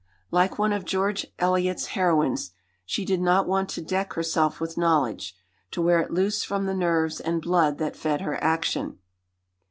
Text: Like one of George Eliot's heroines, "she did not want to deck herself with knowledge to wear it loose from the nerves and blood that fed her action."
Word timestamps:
Like 0.31 0.57
one 0.57 0.73
of 0.73 0.83
George 0.83 1.27
Eliot's 1.37 1.85
heroines, 1.93 2.53
"she 2.87 3.05
did 3.05 3.21
not 3.21 3.47
want 3.47 3.69
to 3.69 3.83
deck 3.83 4.13
herself 4.13 4.59
with 4.59 4.75
knowledge 4.75 5.35
to 5.69 5.79
wear 5.79 5.99
it 5.99 6.09
loose 6.09 6.43
from 6.43 6.65
the 6.65 6.73
nerves 6.73 7.19
and 7.19 7.39
blood 7.39 7.77
that 7.77 7.95
fed 7.95 8.21
her 8.21 8.43
action." 8.43 8.97